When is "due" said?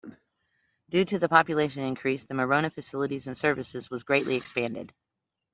0.89-1.05